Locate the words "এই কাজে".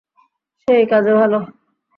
0.75-1.13